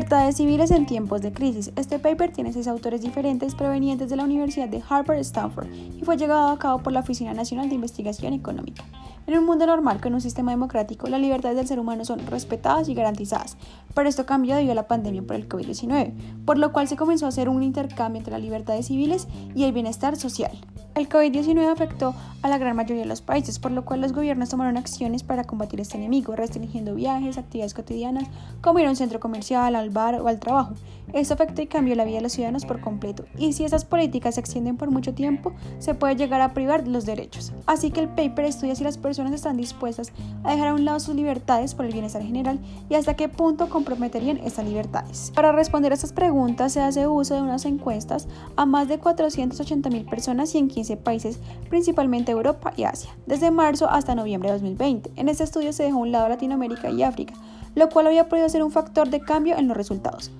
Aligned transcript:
Libertades 0.00 0.38
civiles 0.38 0.70
en 0.70 0.86
tiempos 0.86 1.20
de 1.20 1.30
crisis. 1.30 1.72
Este 1.76 1.98
paper 1.98 2.32
tiene 2.32 2.54
seis 2.54 2.66
autores 2.68 3.02
diferentes 3.02 3.54
provenientes 3.54 4.08
de 4.08 4.16
la 4.16 4.24
Universidad 4.24 4.66
de 4.66 4.82
Harvard 4.88 5.18
Stanford 5.18 5.66
y 5.70 6.02
fue 6.06 6.16
llevado 6.16 6.48
a 6.48 6.58
cabo 6.58 6.82
por 6.82 6.94
la 6.94 7.00
Oficina 7.00 7.34
Nacional 7.34 7.68
de 7.68 7.74
Investigación 7.74 8.32
Económica. 8.32 8.82
En 9.26 9.36
un 9.36 9.44
mundo 9.44 9.66
normal 9.66 10.00
con 10.00 10.14
un 10.14 10.22
sistema 10.22 10.52
democrático, 10.52 11.06
las 11.06 11.20
libertades 11.20 11.58
del 11.58 11.66
ser 11.66 11.78
humano 11.78 12.06
son 12.06 12.26
respetadas 12.28 12.88
y 12.88 12.94
garantizadas, 12.94 13.58
pero 13.94 14.08
esto 14.08 14.24
cambió 14.24 14.56
debido 14.56 14.72
a 14.72 14.76
la 14.76 14.88
pandemia 14.88 15.20
por 15.20 15.36
el 15.36 15.46
COVID-19, 15.46 16.14
por 16.46 16.56
lo 16.56 16.72
cual 16.72 16.88
se 16.88 16.96
comenzó 16.96 17.26
a 17.26 17.28
hacer 17.28 17.50
un 17.50 17.62
intercambio 17.62 18.20
entre 18.20 18.32
las 18.32 18.40
libertades 18.40 18.86
civiles 18.86 19.28
y 19.54 19.64
el 19.64 19.72
bienestar 19.72 20.16
social. 20.16 20.52
El 20.94 21.08
COVID-19 21.08 21.70
afectó 21.70 22.14
a 22.42 22.48
la 22.48 22.58
gran 22.58 22.74
mayoría 22.74 23.02
de 23.02 23.08
los 23.08 23.22
países, 23.22 23.58
por 23.58 23.70
lo 23.70 23.84
cual 23.84 24.00
los 24.00 24.12
gobiernos 24.12 24.48
tomaron 24.48 24.76
acciones 24.76 25.22
para 25.22 25.44
combatir 25.44 25.80
este 25.80 25.96
enemigo, 25.96 26.34
restringiendo 26.34 26.94
viajes, 26.94 27.38
actividades 27.38 27.74
cotidianas, 27.74 28.28
como 28.60 28.80
ir 28.80 28.86
a 28.86 28.90
un 28.90 28.96
centro 28.96 29.20
comercial, 29.20 29.76
al 29.76 29.90
bar 29.90 30.20
o 30.20 30.26
al 30.26 30.40
trabajo. 30.40 30.74
Esto 31.12 31.34
afectó 31.34 31.62
y 31.62 31.66
cambió 31.66 31.94
la 31.94 32.04
vida 32.04 32.16
de 32.16 32.22
los 32.22 32.32
ciudadanos 32.32 32.64
por 32.64 32.80
completo, 32.80 33.24
y 33.36 33.52
si 33.52 33.64
esas 33.64 33.84
políticas 33.84 34.34
se 34.34 34.40
extienden 34.40 34.76
por 34.76 34.90
mucho 34.90 35.14
tiempo, 35.14 35.52
se 35.78 35.94
puede 35.94 36.16
llegar 36.16 36.40
a 36.40 36.54
privar 36.54 36.86
los 36.86 37.06
derechos. 37.06 37.52
Así 37.66 37.90
que 37.90 38.00
el 38.00 38.08
paper 38.08 38.44
estudia 38.44 38.74
si 38.74 38.84
las 38.84 38.98
personas 38.98 39.32
están 39.32 39.56
dispuestas 39.56 40.12
a 40.44 40.52
dejar 40.52 40.68
a 40.68 40.74
un 40.74 40.84
lado 40.84 41.00
sus 41.00 41.14
libertades 41.14 41.74
por 41.74 41.84
el 41.84 41.92
bienestar 41.92 42.22
general 42.22 42.58
y 42.88 42.94
hasta 42.94 43.14
qué 43.14 43.28
punto 43.28 43.68
comprometerían 43.68 44.38
estas 44.38 44.64
libertades. 44.64 45.32
Para 45.34 45.52
responder 45.52 45.92
a 45.92 45.94
estas 45.94 46.12
preguntas 46.12 46.72
se 46.72 46.80
hace 46.80 47.06
uso 47.06 47.34
de 47.34 47.42
unas 47.42 47.64
encuestas 47.64 48.28
a 48.56 48.66
más 48.66 48.88
de 48.88 48.98
480 48.98 49.90
mil 49.90 50.04
personas 50.04 50.54
y 50.54 50.58
en 50.58 50.68
15 50.68 50.96
países, 50.96 51.38
principalmente 51.68 52.32
Europa 52.32 52.72
y 52.76 52.84
Asia, 52.84 53.10
desde 53.26 53.50
marzo 53.50 53.90
hasta 53.90 54.14
noviembre 54.14 54.50
de 54.50 54.54
2020. 54.54 55.12
En 55.16 55.28
este 55.28 55.44
estudio 55.44 55.72
se 55.72 55.84
dejó 55.84 55.98
a 55.98 56.02
un 56.02 56.12
lado 56.12 56.28
Latinoamérica 56.28 56.90
y 56.90 57.02
África, 57.02 57.34
lo 57.74 57.88
cual 57.88 58.06
había 58.06 58.28
podido 58.28 58.48
ser 58.48 58.62
un 58.62 58.72
factor 58.72 59.10
de 59.10 59.20
cambio 59.20 59.56
en 59.56 59.68
los 59.68 59.76
resultados 59.76 60.30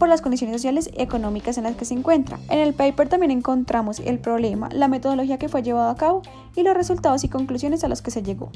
por 0.00 0.08
las 0.08 0.22
condiciones 0.22 0.56
sociales 0.56 0.90
y 0.92 1.02
económicas 1.02 1.58
en 1.58 1.64
las 1.64 1.76
que 1.76 1.84
se 1.84 1.94
encuentra. 1.94 2.40
En 2.48 2.58
el 2.58 2.72
paper 2.72 3.08
también 3.08 3.30
encontramos 3.30 4.00
el 4.00 4.18
problema, 4.18 4.70
la 4.72 4.88
metodología 4.88 5.38
que 5.38 5.50
fue 5.50 5.62
llevada 5.62 5.90
a 5.90 5.96
cabo 5.96 6.22
y 6.56 6.62
los 6.62 6.74
resultados 6.74 7.22
y 7.22 7.28
conclusiones 7.28 7.84
a 7.84 7.88
los 7.88 8.00
que 8.00 8.10
se 8.10 8.22
llegó. 8.22 8.50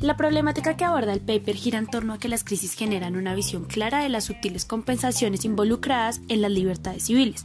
La 0.00 0.16
problemática 0.16 0.76
que 0.76 0.84
aborda 0.84 1.12
el 1.12 1.20
paper 1.20 1.56
gira 1.56 1.80
en 1.80 1.88
torno 1.88 2.12
a 2.12 2.18
que 2.18 2.28
las 2.28 2.44
crisis 2.44 2.74
generan 2.74 3.16
una 3.16 3.34
visión 3.34 3.64
clara 3.64 4.04
de 4.04 4.08
las 4.08 4.22
sutiles 4.22 4.64
compensaciones 4.64 5.44
involucradas 5.44 6.20
en 6.28 6.42
las 6.42 6.52
libertades 6.52 7.06
civiles, 7.06 7.42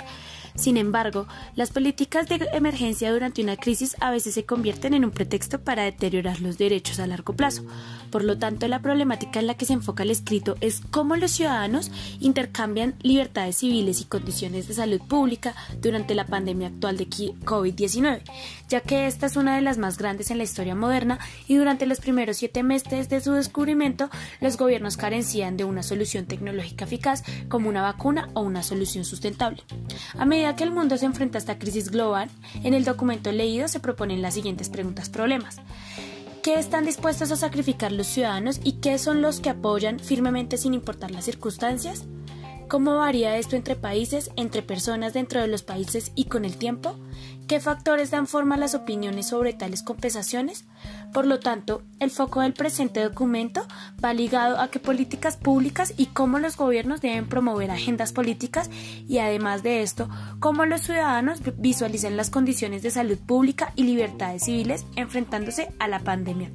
sin 0.56 0.78
embargo, 0.78 1.28
las 1.56 1.72
políticas 1.72 2.28
de 2.28 2.48
emergencia 2.54 3.12
durante 3.12 3.42
una 3.42 3.58
crisis 3.58 3.96
a 4.00 4.12
veces 4.12 4.34
se 4.34 4.46
convierten 4.46 4.94
en 4.94 5.06
un 5.06 5.12
pretexto 5.12 5.62
para 5.62 5.84
deteriorar 5.84 6.42
los 6.42 6.58
derechos 6.58 7.00
a 7.00 7.08
largo 7.08 7.34
plazo. 7.34 7.64
Por 8.12 8.24
lo 8.24 8.38
tanto, 8.38 8.68
la 8.68 8.82
problemática 8.82 9.40
en 9.40 9.48
la 9.48 9.56
que 9.56 9.66
se 9.66 9.74
enfoca 9.74 10.04
el 10.04 10.12
escrito 10.12 10.56
es 10.62 10.82
cómo 10.92 11.16
los 11.16 11.32
ciudadanos 11.32 11.92
intercambian 12.20 12.96
libertades 13.02 13.58
civiles 13.58 14.02
y 14.02 14.06
condiciones 14.06 14.68
de 14.68 14.74
salud 14.74 15.02
pública 15.02 15.56
durante 15.82 16.16
la 16.16 16.26
pandemia 16.26 16.68
actual 16.68 16.98
de 16.98 17.08
COVID-19, 17.08 18.22
ya 18.70 18.82
que 18.82 19.08
esta 19.08 19.26
es 19.28 19.36
una 19.36 19.56
de 19.56 19.62
las 19.62 19.78
más 19.78 19.98
grandes 19.98 20.32
en 20.32 20.38
la 20.38 20.44
historia 20.44 20.76
moderna 20.76 21.20
y 21.48 21.56
durante 21.56 21.86
los 21.86 22.00
primeros 22.00 22.38
siete 22.38 22.64
meses 22.64 23.10
de 23.10 23.22
su 23.22 23.34
descubrimiento, 23.34 24.10
los 24.40 24.58
gobiernos 24.58 24.98
carecían 24.98 25.58
de 25.58 25.64
una 25.64 25.84
solución 25.84 26.26
tecnológica 26.26 26.86
eficaz 26.86 27.24
como 27.50 27.70
una 27.70 27.82
vacuna 27.82 28.30
o 28.34 28.42
una 28.42 28.64
solución 28.64 29.06
sustentable. 29.06 29.64
A 30.18 30.26
medida 30.26 30.41
que 30.56 30.64
el 30.64 30.72
mundo 30.72 30.98
se 30.98 31.06
enfrenta 31.06 31.38
a 31.38 31.40
esta 31.40 31.60
crisis 31.60 31.90
global, 31.90 32.30
en 32.64 32.74
el 32.74 32.84
documento 32.84 33.32
leído 33.32 33.68
se 33.68 33.80
proponen 33.80 34.22
las 34.22 34.34
siguientes 34.34 34.70
preguntas 34.70 35.10
problemas. 35.10 35.58
¿Qué 36.44 36.56
están 36.56 36.86
dispuestos 36.86 37.32
a 37.32 37.36
sacrificar 37.36 37.92
los 37.92 38.08
ciudadanos 38.08 38.60
y 38.64 38.74
qué 38.74 38.98
son 38.98 39.22
los 39.22 39.40
que 39.40 39.52
apoyan 39.52 40.00
firmemente 40.00 40.58
sin 40.58 40.74
importar 40.74 41.12
las 41.12 41.26
circunstancias? 41.26 42.06
¿Cómo 42.68 42.98
varía 42.98 43.38
esto 43.38 43.56
entre 43.56 43.76
países, 43.76 44.32
entre 44.36 44.62
personas 44.62 45.14
dentro 45.14 45.40
de 45.40 45.48
los 45.48 45.62
países 45.62 46.12
y 46.16 46.26
con 46.26 46.44
el 46.44 46.58
tiempo? 46.58 46.96
¿Qué 47.52 47.60
factores 47.60 48.12
dan 48.12 48.28
forma 48.28 48.56
a 48.56 48.58
las 48.58 48.76
opiniones 48.76 49.28
sobre 49.28 49.52
tales 49.52 49.84
compensaciones? 49.84 50.64
Por 51.12 51.28
lo 51.28 51.42
tanto, 51.42 51.84
el 52.00 52.10
foco 52.10 52.40
del 52.40 52.54
presente 52.54 53.04
documento 53.04 53.68
va 54.02 54.14
ligado 54.14 54.58
a 54.58 54.70
qué 54.70 54.80
políticas 54.80 55.36
públicas 55.36 55.94
y 55.98 56.06
cómo 56.06 56.40
los 56.40 56.56
gobiernos 56.56 57.02
deben 57.02 57.28
promover 57.28 57.70
agendas 57.70 58.14
políticas 58.14 58.70
y 59.06 59.18
además 59.18 59.64
de 59.64 59.82
esto, 59.82 60.08
cómo 60.40 60.66
los 60.66 60.84
ciudadanos 60.84 61.42
visualizan 61.58 62.16
las 62.16 62.30
condiciones 62.30 62.84
de 62.84 62.92
salud 62.92 63.18
pública 63.18 63.74
y 63.76 63.84
libertades 63.84 64.46
civiles 64.46 64.86
enfrentándose 64.96 65.74
a 65.78 65.90
la 65.90 66.00
pandemia. 66.00 66.52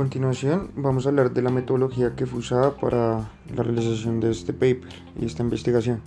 Continuación 0.00 0.70
vamos 0.76 1.04
a 1.04 1.10
hablar 1.10 1.34
de 1.34 1.42
la 1.42 1.50
metodología 1.50 2.16
que 2.16 2.24
fue 2.24 2.38
usada 2.38 2.74
para 2.74 3.28
la 3.54 3.62
realización 3.62 4.18
de 4.18 4.30
este 4.30 4.54
paper 4.54 4.88
y 5.20 5.26
esta 5.26 5.42
investigación. 5.42 6.00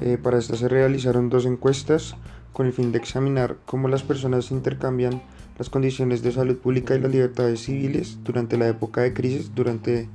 Eh, 0.00 0.18
para 0.22 0.38
esta 0.38 0.54
se 0.54 0.68
realizaron 0.68 1.30
dos 1.30 1.44
encuestas 1.44 2.14
con 2.52 2.66
el 2.66 2.72
fin 2.72 2.92
de 2.92 2.98
examinar 2.98 3.56
cómo 3.66 3.88
las 3.88 4.04
personas 4.04 4.52
intercambian 4.52 5.20
las 5.58 5.68
condiciones 5.68 6.22
de 6.22 6.30
salud 6.30 6.58
pública 6.58 6.94
y 6.94 7.00
las 7.00 7.10
libertades 7.10 7.58
civiles 7.64 8.18
durante 8.22 8.56
la 8.56 8.68
época 8.68 9.00
de 9.00 9.12
crisis 9.12 9.52
durante 9.52 10.08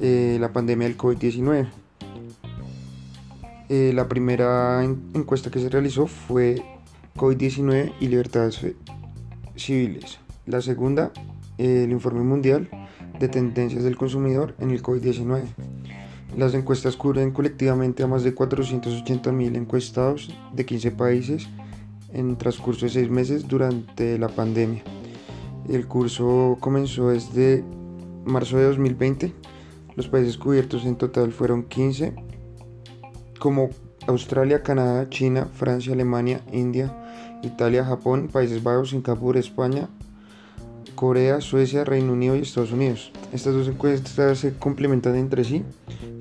eh, 0.00 0.38
la 0.40 0.50
pandemia 0.50 0.88
del 0.88 0.96
COVID-19. 0.96 1.68
Eh, 3.68 3.92
la 3.94 4.08
primera 4.08 4.82
encuesta 4.82 5.50
que 5.50 5.60
se 5.60 5.68
realizó 5.68 6.06
fue 6.06 6.64
COVID-19 7.16 7.92
y 8.00 8.08
libertades 8.08 8.64
civiles. 9.56 10.20
La 10.46 10.62
segunda 10.62 11.12
el 11.58 11.90
informe 11.92 12.22
mundial 12.22 12.68
de 13.18 13.28
tendencias 13.28 13.84
del 13.84 13.96
consumidor 13.96 14.54
en 14.58 14.70
el 14.70 14.82
COVID-19. 14.82 15.42
Las 16.36 16.54
encuestas 16.54 16.96
cubren 16.96 17.30
colectivamente 17.30 18.02
a 18.02 18.08
más 18.08 18.24
de 18.24 18.34
480.000 18.34 19.56
encuestados 19.56 20.34
de 20.52 20.66
15 20.66 20.90
países 20.92 21.48
en 22.12 22.36
transcurso 22.36 22.86
de 22.86 22.92
seis 22.92 23.10
meses 23.10 23.46
durante 23.46 24.18
la 24.18 24.28
pandemia. 24.28 24.82
El 25.68 25.86
curso 25.86 26.56
comenzó 26.60 27.10
desde 27.10 27.64
marzo 28.24 28.56
de 28.56 28.64
2020. 28.64 29.32
Los 29.96 30.08
países 30.08 30.36
cubiertos 30.36 30.84
en 30.86 30.96
total 30.96 31.32
fueron 31.32 31.64
15, 31.64 32.14
como 33.38 33.70
Australia, 34.06 34.62
Canadá, 34.62 35.08
China, 35.08 35.48
Francia, 35.52 35.92
Alemania, 35.92 36.42
India, 36.52 36.94
Italia, 37.42 37.84
Japón, 37.84 38.28
Países 38.32 38.62
Bajos, 38.62 38.90
Singapur, 38.90 39.36
España, 39.36 39.88
Corea, 40.94 41.40
Suecia, 41.40 41.84
Reino 41.84 42.12
Unido 42.12 42.36
y 42.36 42.40
Estados 42.40 42.72
Unidos. 42.72 43.12
Estas 43.32 43.54
dos 43.54 43.68
encuestas 43.68 44.38
se 44.38 44.54
complementan 44.54 45.16
entre 45.16 45.44
sí. 45.44 45.64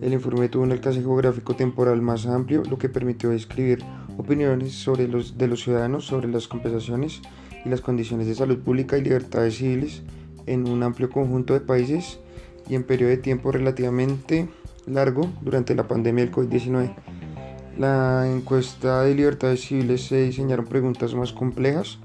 El 0.02 0.14
informe 0.14 0.50
tuvo 0.50 0.64
un 0.64 0.72
alcance 0.72 1.02
geográfico 1.02 1.56
temporal 1.56 2.02
más 2.02 2.26
amplio, 2.26 2.64
lo 2.70 2.78
que 2.78 2.90
permitió 2.90 3.30
describir 3.30 3.84
opiniones 4.18 4.74
sobre 4.74 5.08
los, 5.08 5.38
de 5.38 5.48
los 5.48 5.62
ciudadanos 5.64 6.06
sobre 6.06 6.28
las 6.28 6.48
compensaciones 6.48 7.22
y 7.66 7.70
las 7.70 7.82
condiciones 7.82 8.28
de 8.28 8.36
salud 8.36 8.60
pública 8.60 8.98
y 8.98 9.02
libertades 9.02 9.58
civiles 9.58 10.02
en 10.46 10.68
un 10.68 10.84
amplio 10.84 11.10
conjunto 11.10 11.54
de 11.54 11.62
países 11.62 12.20
y 12.70 12.76
en 12.76 12.84
periodo 12.84 13.12
de 13.12 13.18
tiempo 13.18 13.52
relativamente 13.52 14.50
largo 14.86 15.30
durante 15.42 15.76
la 15.76 15.88
pandemia 15.88 16.26
del 16.26 16.34
COVID-19. 16.34 16.94
La 17.78 18.30
encuesta 18.30 19.04
de 19.04 19.16
libertades 19.16 19.62
civiles 19.62 20.06
se 20.06 20.24
diseñaron 20.24 20.66
preguntas 20.66 21.16
más 21.16 21.32
complejas 21.32 21.98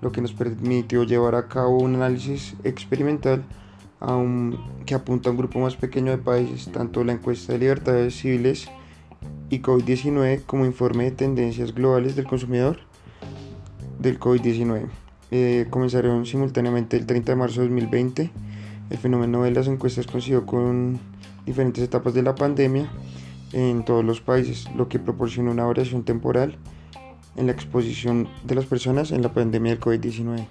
lo 0.00 0.12
que 0.12 0.20
nos 0.20 0.32
permitió 0.32 1.04
llevar 1.04 1.34
a 1.34 1.48
cabo 1.48 1.78
un 1.78 1.94
análisis 1.94 2.54
experimental 2.64 3.44
que 4.84 4.94
apunta 4.94 5.28
a 5.28 5.32
un 5.32 5.38
grupo 5.38 5.58
más 5.58 5.76
pequeño 5.76 6.12
de 6.12 6.18
países, 6.18 6.70
tanto 6.70 7.02
la 7.02 7.12
encuesta 7.12 7.52
de 7.52 7.58
libertades 7.58 8.14
civiles 8.14 8.68
y 9.48 9.60
COVID-19 9.60 10.42
como 10.44 10.66
informe 10.66 11.04
de 11.04 11.10
tendencias 11.12 11.74
globales 11.74 12.14
del 12.14 12.26
consumidor 12.26 12.78
del 13.98 14.20
COVID-19. 14.20 14.86
Eh, 15.30 15.66
comenzaron 15.70 16.26
simultáneamente 16.26 16.96
el 16.96 17.06
30 17.06 17.32
de 17.32 17.36
marzo 17.36 17.60
de 17.62 17.68
2020. 17.68 18.30
El 18.90 18.98
fenómeno 18.98 19.42
de 19.42 19.50
las 19.50 19.66
encuestas 19.66 20.06
coincidió 20.06 20.46
con 20.46 21.00
diferentes 21.44 21.82
etapas 21.82 22.14
de 22.14 22.22
la 22.22 22.34
pandemia 22.34 22.88
en 23.52 23.84
todos 23.84 24.04
los 24.04 24.20
países, 24.20 24.68
lo 24.76 24.88
que 24.88 24.98
proporcionó 24.98 25.50
una 25.50 25.64
variación 25.64 26.04
temporal 26.04 26.58
en 27.36 27.46
la 27.46 27.52
exposición 27.52 28.28
de 28.44 28.54
las 28.54 28.66
personas 28.66 29.10
en 29.12 29.22
la 29.22 29.32
pandemia 29.32 29.72
del 29.72 29.80
COVID-19. 29.80 30.46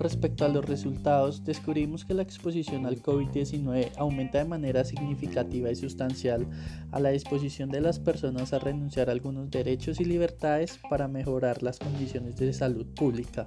Respecto 0.00 0.46
a 0.46 0.48
los 0.48 0.64
resultados, 0.64 1.44
descubrimos 1.44 2.06
que 2.06 2.14
la 2.14 2.22
exposición 2.22 2.86
al 2.86 3.02
COVID-19 3.02 3.92
aumenta 3.98 4.38
de 4.38 4.46
manera 4.46 4.82
significativa 4.84 5.70
y 5.70 5.76
sustancial 5.76 6.46
a 6.90 7.00
la 7.00 7.10
disposición 7.10 7.70
de 7.70 7.82
las 7.82 7.98
personas 7.98 8.54
a 8.54 8.58
renunciar 8.58 9.08
a 9.08 9.12
algunos 9.12 9.50
derechos 9.50 10.00
y 10.00 10.06
libertades 10.06 10.80
para 10.88 11.06
mejorar 11.06 11.62
las 11.62 11.78
condiciones 11.78 12.36
de 12.36 12.52
salud 12.54 12.86
pública. 12.86 13.46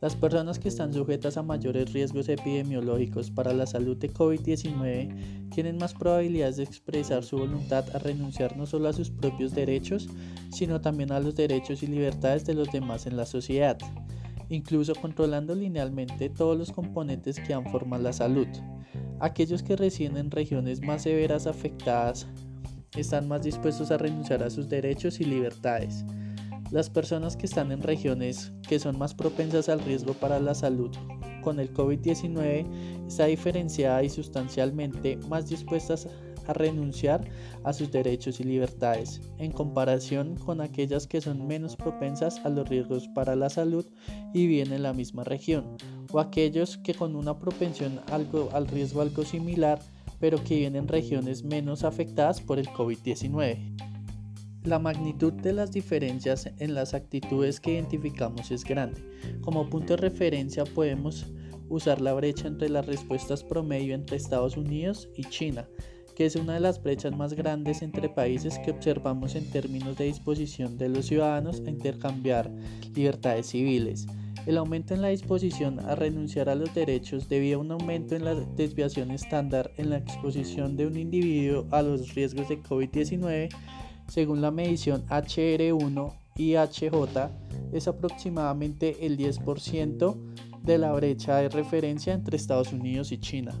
Las 0.00 0.14
personas 0.16 0.58
que 0.58 0.68
están 0.68 0.92
sujetas 0.92 1.36
a 1.36 1.42
mayores 1.42 1.92
riesgos 1.92 2.28
epidemiológicos 2.28 3.30
para 3.30 3.52
la 3.52 3.66
salud 3.66 3.96
de 3.96 4.12
COVID-19 4.12 5.50
tienen 5.50 5.78
más 5.78 5.94
probabilidades 5.94 6.56
de 6.56 6.64
expresar 6.64 7.24
su 7.24 7.38
voluntad 7.38 7.84
a 7.94 7.98
renunciar 7.98 8.56
no 8.56 8.66
solo 8.66 8.88
a 8.88 8.92
sus 8.92 9.10
propios 9.10 9.54
derechos, 9.54 10.08
sino 10.50 10.80
también 10.80 11.12
a 11.12 11.20
los 11.20 11.34
derechos 11.34 11.82
y 11.82 11.86
libertades 11.86 12.44
de 12.44 12.54
los 12.54 12.70
demás 12.70 13.06
en 13.06 13.16
la 13.16 13.26
sociedad 13.26 13.78
incluso 14.48 14.94
controlando 14.94 15.54
linealmente 15.54 16.30
todos 16.30 16.56
los 16.56 16.72
componentes 16.72 17.38
que 17.38 17.54
han 17.54 17.66
formado 17.70 18.02
la 18.02 18.12
salud. 18.12 18.48
Aquellos 19.20 19.62
que 19.62 19.76
residen 19.76 20.16
en 20.16 20.30
regiones 20.30 20.80
más 20.80 21.02
severas 21.02 21.46
afectadas 21.46 22.26
están 22.96 23.28
más 23.28 23.42
dispuestos 23.42 23.90
a 23.90 23.98
renunciar 23.98 24.42
a 24.42 24.50
sus 24.50 24.68
derechos 24.68 25.20
y 25.20 25.24
libertades. 25.24 26.04
Las 26.70 26.90
personas 26.90 27.34
que 27.34 27.46
están 27.46 27.72
en 27.72 27.82
regiones 27.82 28.52
que 28.68 28.78
son 28.78 28.98
más 28.98 29.14
propensas 29.14 29.70
al 29.70 29.80
riesgo 29.80 30.12
para 30.12 30.38
la 30.38 30.54
salud 30.54 30.90
con 31.42 31.60
el 31.60 31.72
COVID-19 31.72 33.06
está 33.06 33.24
diferenciada 33.24 34.02
y 34.02 34.10
sustancialmente 34.10 35.16
más 35.28 35.48
dispuestas 35.48 36.08
a 36.46 36.52
renunciar 36.52 37.24
a 37.64 37.72
sus 37.72 37.90
derechos 37.90 38.40
y 38.40 38.44
libertades, 38.44 39.22
en 39.38 39.52
comparación 39.52 40.36
con 40.36 40.60
aquellas 40.60 41.06
que 41.06 41.22
son 41.22 41.46
menos 41.46 41.74
propensas 41.74 42.38
a 42.44 42.50
los 42.50 42.68
riesgos 42.68 43.08
para 43.08 43.34
la 43.34 43.48
salud 43.48 43.86
y 44.34 44.46
viven 44.46 44.72
en 44.72 44.82
la 44.82 44.92
misma 44.92 45.24
región, 45.24 45.76
o 46.10 46.20
aquellos 46.20 46.76
que 46.78 46.94
con 46.94 47.16
una 47.16 47.38
propensión 47.38 48.00
algo, 48.10 48.50
al 48.52 48.66
riesgo 48.66 49.00
algo 49.00 49.24
similar, 49.24 49.78
pero 50.20 50.42
que 50.42 50.56
viven 50.56 50.76
en 50.76 50.88
regiones 50.88 51.44
menos 51.44 51.84
afectadas 51.84 52.40
por 52.40 52.58
el 52.58 52.68
COVID-19. 52.68 53.87
La 54.64 54.78
magnitud 54.78 55.32
de 55.32 55.52
las 55.52 55.72
diferencias 55.72 56.50
en 56.58 56.74
las 56.74 56.92
actitudes 56.92 57.60
que 57.60 57.74
identificamos 57.74 58.50
es 58.50 58.64
grande. 58.64 59.02
Como 59.40 59.70
punto 59.70 59.94
de 59.94 60.02
referencia 60.02 60.64
podemos 60.64 61.26
usar 61.68 62.00
la 62.00 62.12
brecha 62.12 62.48
entre 62.48 62.68
las 62.68 62.86
respuestas 62.86 63.44
promedio 63.44 63.94
entre 63.94 64.16
Estados 64.16 64.56
Unidos 64.56 65.08
y 65.14 65.24
China, 65.24 65.68
que 66.16 66.26
es 66.26 66.34
una 66.34 66.54
de 66.54 66.60
las 66.60 66.82
brechas 66.82 67.16
más 67.16 67.34
grandes 67.34 67.82
entre 67.82 68.08
países 68.08 68.58
que 68.58 68.72
observamos 68.72 69.36
en 69.36 69.48
términos 69.50 69.96
de 69.96 70.06
disposición 70.06 70.76
de 70.76 70.88
los 70.88 71.06
ciudadanos 71.06 71.62
a 71.64 71.70
intercambiar 71.70 72.50
libertades 72.94 73.46
civiles. 73.46 74.06
El 74.46 74.56
aumento 74.56 74.94
en 74.94 75.02
la 75.02 75.08
disposición 75.08 75.78
a 75.78 75.94
renunciar 75.94 76.48
a 76.48 76.54
los 76.54 76.74
derechos 76.74 77.28
debido 77.28 77.58
a 77.58 77.60
un 77.60 77.70
aumento 77.70 78.16
en 78.16 78.24
la 78.24 78.34
desviación 78.34 79.10
estándar 79.10 79.72
en 79.76 79.90
la 79.90 79.98
exposición 79.98 80.76
de 80.76 80.86
un 80.86 80.96
individuo 80.96 81.66
a 81.70 81.82
los 81.82 82.14
riesgos 82.14 82.48
de 82.48 82.62
COVID-19, 82.62 83.50
según 84.08 84.40
la 84.40 84.50
medición 84.50 85.06
HR1 85.06 86.12
y 86.36 86.54
HJ, 86.54 87.30
es 87.72 87.88
aproximadamente 87.88 89.06
el 89.06 89.16
10% 89.18 90.16
de 90.62 90.78
la 90.78 90.92
brecha 90.92 91.36
de 91.36 91.48
referencia 91.48 92.14
entre 92.14 92.36
Estados 92.36 92.72
Unidos 92.72 93.12
y 93.12 93.18
China. 93.18 93.54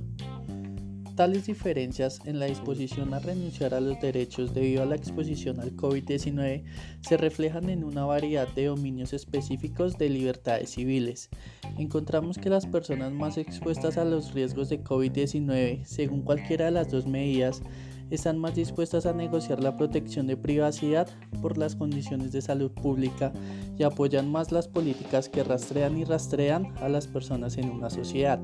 Tales 1.18 1.46
diferencias 1.46 2.20
en 2.26 2.38
la 2.38 2.46
disposición 2.46 3.12
a 3.12 3.18
renunciar 3.18 3.74
a 3.74 3.80
los 3.80 4.00
derechos 4.00 4.54
debido 4.54 4.84
a 4.84 4.86
la 4.86 4.94
exposición 4.94 5.58
al 5.58 5.74
COVID-19 5.74 6.62
se 7.00 7.16
reflejan 7.16 7.70
en 7.70 7.82
una 7.82 8.04
variedad 8.04 8.46
de 8.54 8.66
dominios 8.66 9.12
específicos 9.12 9.98
de 9.98 10.10
libertades 10.10 10.70
civiles. 10.70 11.28
Encontramos 11.76 12.38
que 12.38 12.50
las 12.50 12.66
personas 12.66 13.10
más 13.10 13.36
expuestas 13.36 13.98
a 13.98 14.04
los 14.04 14.32
riesgos 14.32 14.68
de 14.68 14.84
COVID-19, 14.84 15.84
según 15.84 16.22
cualquiera 16.22 16.66
de 16.66 16.70
las 16.70 16.88
dos 16.88 17.08
medidas, 17.08 17.62
están 18.10 18.38
más 18.38 18.54
dispuestas 18.54 19.06
a 19.06 19.12
negociar 19.12 19.62
la 19.62 19.76
protección 19.76 20.26
de 20.26 20.36
privacidad 20.36 21.08
por 21.42 21.58
las 21.58 21.76
condiciones 21.76 22.32
de 22.32 22.42
salud 22.42 22.70
pública 22.70 23.32
y 23.78 23.82
apoyan 23.82 24.30
más 24.30 24.52
las 24.52 24.68
políticas 24.68 25.28
que 25.28 25.44
rastrean 25.44 25.98
y 25.98 26.04
rastrean 26.04 26.74
a 26.80 26.88
las 26.88 27.06
personas 27.06 27.58
en 27.58 27.70
una 27.70 27.90
sociedad. 27.90 28.40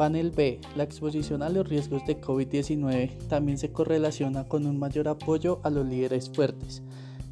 Panel 0.00 0.30
B. 0.30 0.60
La 0.76 0.84
exposición 0.84 1.42
a 1.42 1.50
los 1.50 1.68
riesgos 1.68 2.06
de 2.06 2.18
COVID-19 2.18 3.28
también 3.28 3.58
se 3.58 3.70
correlaciona 3.70 4.44
con 4.44 4.66
un 4.66 4.78
mayor 4.78 5.08
apoyo 5.08 5.60
a 5.62 5.68
los 5.68 5.86
líderes 5.86 6.30
fuertes, 6.30 6.82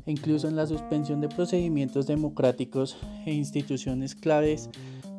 incluso 0.05 0.49
en 0.49 0.56
la 0.56 0.67
suspensión 0.67 1.23
de 1.23 1.31
procedimientos 1.31 2.06
democráticos 2.06 2.99
e 3.25 3.33
instituciones 3.33 4.15
claves 4.15 4.69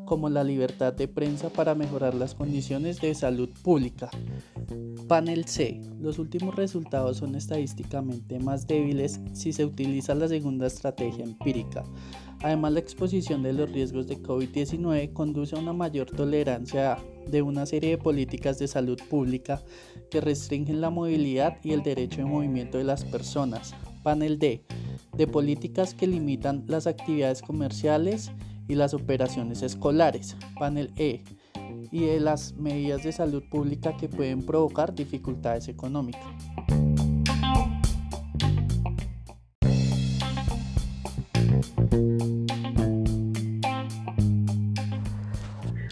como 0.10 0.28
la 0.28 0.44
libertad 0.44 0.92
de 0.92 1.08
prensa 1.08 1.50
para 1.50 1.76
mejorar 1.76 2.16
las 2.16 2.34
condiciones 2.34 3.00
de 3.00 3.14
salud 3.14 3.48
pública. 3.62 4.10
Panel 5.08 5.46
C. 5.46 5.82
Los 6.02 6.18
últimos 6.18 6.56
resultados 6.56 7.18
son 7.18 7.36
estadísticamente 7.36 8.40
más 8.40 8.66
débiles 8.66 9.22
si 9.34 9.54
se 9.54 9.66
utiliza 9.66 10.16
la 10.16 10.28
segunda 10.28 10.66
estrategia 10.66 11.24
empírica. 11.24 11.84
Además, 12.42 12.74
la 12.74 12.80
exposición 12.80 13.44
de 13.44 13.54
los 13.54 13.72
riesgos 13.72 14.08
de 14.08 14.18
COVID-19 14.18 15.14
conduce 15.14 15.56
a 15.56 15.60
una 15.60 15.74
mayor 15.74 16.10
tolerancia 16.10 16.98
de 17.28 17.44
una 17.44 17.68
serie 17.68 17.92
de 17.92 17.98
políticas 18.00 18.58
de 18.58 18.68
salud 18.68 19.00
pública 19.12 19.62
que 20.10 20.22
restringen 20.22 20.82
la 20.82 20.90
movilidad 20.90 21.58
y 21.64 21.74
el 21.74 21.84
derecho 21.84 22.18
de 22.18 22.26
movimiento 22.26 22.80
de 22.80 22.84
las 22.84 23.06
personas. 23.06 23.76
Panel 24.02 24.40
D. 24.40 24.64
De 25.16 25.28
políticas 25.28 25.94
que 25.94 26.08
limitan 26.08 26.64
las 26.68 26.88
actividades 26.88 27.44
comerciales 27.44 28.32
y 28.70 28.76
las 28.76 28.94
operaciones 28.94 29.62
escolares. 29.64 30.38
Panel 30.58 30.94
E. 30.96 31.26
Y 31.92 32.06
de 32.06 32.20
las 32.20 32.54
medidas 32.54 33.04
de 33.04 33.12
salud 33.12 33.44
pública 33.50 33.98
que 33.98 34.08
pueden 34.08 34.46
provocar 34.46 34.94
dificultades 34.94 35.68
económicas. 35.68 36.24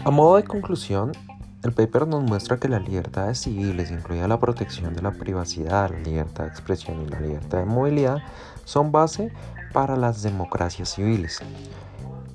A 0.05 0.11
modo 0.11 0.37
de 0.37 0.43
conclusión, 0.43 1.11
el 1.63 1.73
paper 1.73 2.07
nos 2.07 2.23
muestra 2.23 2.57
que 2.57 2.69
las 2.69 2.87
libertades 2.87 3.39
civiles, 3.39 3.91
incluida 3.91 4.27
la 4.27 4.39
protección 4.39 4.93
de 4.93 5.01
la 5.01 5.11
privacidad, 5.11 5.89
la 5.89 5.99
libertad 5.99 6.45
de 6.45 6.49
expresión 6.51 7.01
y 7.01 7.09
la 7.09 7.19
libertad 7.19 7.57
de 7.57 7.65
movilidad, 7.65 8.19
son 8.63 8.91
base 8.91 9.33
para 9.73 9.97
las 9.97 10.21
democracias 10.21 10.89
civiles. 10.93 11.41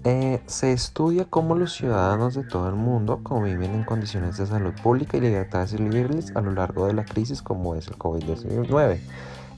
Eh, 0.05 0.41
se 0.47 0.73
estudia 0.73 1.27
cómo 1.27 1.55
los 1.55 1.75
ciudadanos 1.75 2.35
de 2.35 2.43
todo 2.43 2.69
el 2.69 2.75
mundo 2.75 3.21
conviven 3.23 3.75
en 3.75 3.85
condiciones 3.85 4.37
de 4.37 4.47
salud 4.47 4.73
pública 4.83 5.17
y 5.17 5.21
libertades 5.21 5.71
civiles 5.71 6.35
a 6.35 6.41
lo 6.41 6.51
largo 6.51 6.87
de 6.87 6.95
la 6.95 7.05
crisis 7.05 7.41
como 7.41 7.77
es 7.77 7.87
el 7.87 7.97
COVID-19 7.99 8.99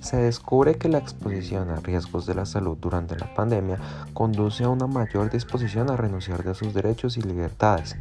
se 0.05 0.19
descubre 0.19 0.75
que 0.75 0.91
la 0.91 0.99
exposición 0.99 1.71
a 1.71 1.77
riesgos 1.77 2.27
de 2.27 2.35
la 2.35 2.45
salud 2.45 2.77
durante 2.79 3.17
la 3.17 3.33
pandemia 3.33 3.79
conduce 4.13 4.65
a 4.65 4.69
una 4.69 4.87
mayor 4.87 5.31
disposición 5.31 5.91
a 5.91 5.97
renunciar 5.97 6.45
de 6.45 6.55
sus 6.55 6.75
derechos 6.75 7.17
y 7.17 7.23
libertades. 7.23 7.97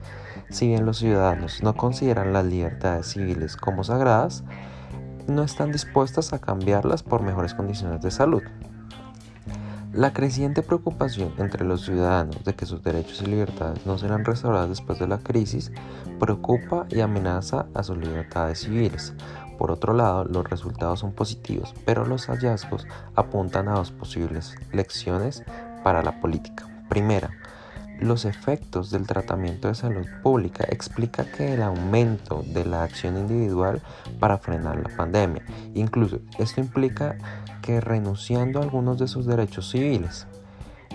Si 0.49 0.67
bien 0.67 0.85
los 0.85 0.97
ciudadanos 0.97 1.63
no 1.63 1.77
consideran 1.77 2.33
las 2.33 2.43
libertades 2.43 3.07
civiles 3.07 3.55
como 3.55 3.85
sagradas, 3.85 4.43
no 5.27 5.43
están 5.43 5.71
dispuestas 5.71 6.33
a 6.33 6.39
cambiarlas 6.39 7.03
por 7.03 7.21
mejores 7.21 7.53
condiciones 7.53 8.01
de 8.01 8.11
salud. 8.11 8.43
La 9.93 10.11
creciente 10.11 10.63
preocupación 10.63 11.35
entre 11.37 11.65
los 11.65 11.85
ciudadanos 11.85 12.43
de 12.43 12.55
que 12.55 12.65
sus 12.65 12.81
derechos 12.81 13.21
y 13.21 13.27
libertades 13.27 13.85
no 13.85 13.99
serán 13.99 14.25
restauradas 14.25 14.69
después 14.69 14.97
de 14.97 15.07
la 15.07 15.19
crisis 15.19 15.71
preocupa 16.19 16.87
y 16.89 17.01
amenaza 17.01 17.67
a 17.75 17.83
sus 17.83 17.99
libertades 17.99 18.61
civiles. 18.61 19.13
Por 19.59 19.69
otro 19.69 19.93
lado, 19.93 20.25
los 20.25 20.49
resultados 20.49 21.01
son 21.01 21.13
positivos, 21.13 21.75
pero 21.85 22.07
los 22.07 22.25
hallazgos 22.25 22.87
apuntan 23.13 23.67
a 23.67 23.73
dos 23.73 23.91
posibles 23.91 24.55
lecciones 24.71 25.43
para 25.83 26.01
la 26.01 26.19
política. 26.19 26.67
Primera, 26.89 27.29
los 27.99 28.25
efectos 28.25 28.89
del 28.89 29.05
tratamiento 29.05 29.67
de 29.67 29.75
salud 29.75 30.07
pública 30.23 30.65
explica 30.69 31.23
que 31.23 31.53
el 31.53 31.61
aumento 31.61 32.43
de 32.47 32.65
la 32.65 32.81
acción 32.81 33.15
individual 33.15 33.79
para 34.19 34.39
frenar 34.39 34.77
la 34.77 34.89
pandemia. 34.97 35.45
Incluso 35.75 36.19
esto 36.39 36.61
implica 36.61 37.15
que 37.63 37.81
renunciando 37.81 38.59
a 38.59 38.63
algunos 38.63 38.99
de 38.99 39.07
sus 39.07 39.25
derechos 39.25 39.71
civiles. 39.71 40.27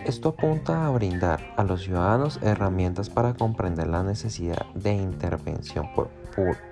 Esto 0.05 0.29
apunta 0.29 0.87
a 0.87 0.91
brindar 0.91 1.41
a 1.57 1.65
los 1.65 1.83
ciudadanos 1.83 2.39
herramientas 2.43 3.11
para 3.11 3.35
comprender 3.35 3.89
la 3.89 4.05
necesidad 4.05 4.67
de 4.75 4.95
intervención 4.95 5.89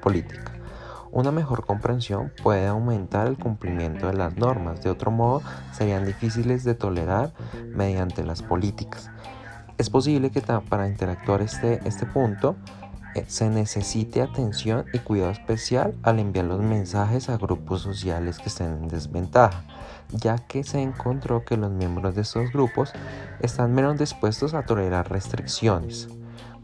política. 0.00 0.52
Una 1.10 1.32
mejor 1.32 1.64
comprensión 1.64 2.32
puede 2.42 2.66
aumentar 2.66 3.26
el 3.26 3.38
cumplimiento 3.38 4.06
de 4.06 4.12
las 4.12 4.36
normas, 4.36 4.82
de 4.82 4.90
otro 4.90 5.10
modo 5.10 5.42
serían 5.72 6.04
difíciles 6.04 6.62
de 6.62 6.74
tolerar 6.74 7.32
mediante 7.74 8.22
las 8.22 8.42
políticas. 8.42 9.10
Es 9.78 9.90
posible 9.90 10.30
que 10.30 10.40
para 10.40 10.88
interactuar 10.88 11.42
este, 11.42 11.80
este 11.84 12.06
punto 12.06 12.56
se 13.28 13.48
necesite 13.48 14.20
atención 14.20 14.84
y 14.92 14.98
cuidado 14.98 15.30
especial 15.30 15.94
al 16.02 16.18
enviar 16.18 16.46
los 16.46 16.60
mensajes 16.60 17.28
a 17.28 17.38
grupos 17.38 17.82
sociales 17.82 18.38
que 18.38 18.48
estén 18.48 18.72
en 18.72 18.88
desventaja, 18.88 19.64
ya 20.10 20.38
que 20.38 20.64
se 20.64 20.82
encontró 20.82 21.44
que 21.44 21.56
los 21.56 21.70
miembros 21.70 22.14
de 22.14 22.22
estos 22.22 22.52
grupos 22.52 22.92
están 23.40 23.74
menos 23.74 23.98
dispuestos 23.98 24.54
a 24.54 24.64
tolerar 24.64 25.10
restricciones, 25.10 26.08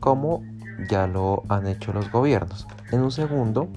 como 0.00 0.42
ya 0.88 1.06
lo 1.06 1.44
han 1.48 1.66
hecho 1.66 1.92
los 1.92 2.10
gobiernos. 2.10 2.66
En 2.90 3.00
un 3.00 3.10
segundo 3.10 3.68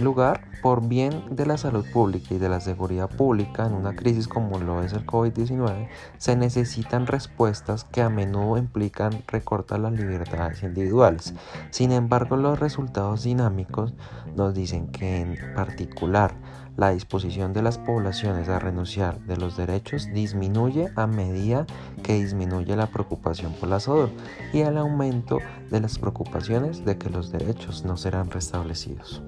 lugar, 0.00 0.40
por 0.62 0.86
bien 0.86 1.24
de 1.30 1.46
la 1.46 1.56
salud 1.56 1.84
pública 1.92 2.34
y 2.34 2.38
de 2.38 2.48
la 2.48 2.60
seguridad 2.60 3.08
pública 3.08 3.66
en 3.66 3.74
una 3.74 3.94
crisis 3.94 4.28
como 4.28 4.58
lo 4.58 4.82
es 4.82 4.92
el 4.92 5.06
COVID-19, 5.06 5.88
se 6.18 6.36
necesitan 6.36 7.06
respuestas 7.06 7.84
que 7.84 8.02
a 8.02 8.08
menudo 8.08 8.58
implican 8.58 9.22
recortar 9.26 9.80
las 9.80 9.92
libertades 9.92 10.62
individuales. 10.62 11.34
Sin 11.70 11.92
embargo, 11.92 12.36
los 12.36 12.58
resultados 12.58 13.22
dinámicos 13.22 13.94
nos 14.36 14.54
dicen 14.54 14.88
que 14.88 15.20
en 15.20 15.54
particular 15.54 16.34
la 16.78 16.90
disposición 16.90 17.52
de 17.52 17.62
las 17.62 17.76
poblaciones 17.76 18.48
a 18.48 18.60
renunciar 18.60 19.18
de 19.22 19.36
los 19.36 19.56
derechos 19.56 20.08
disminuye 20.12 20.88
a 20.94 21.08
medida 21.08 21.66
que 22.04 22.14
disminuye 22.14 22.76
la 22.76 22.86
preocupación 22.86 23.52
por 23.54 23.68
la 23.68 23.80
salud 23.80 24.10
y 24.52 24.60
el 24.60 24.78
aumento 24.78 25.38
de 25.70 25.80
las 25.80 25.98
preocupaciones 25.98 26.84
de 26.84 26.96
que 26.96 27.10
los 27.10 27.32
derechos 27.32 27.84
no 27.84 27.96
serán 27.96 28.30
restablecidos. 28.30 29.24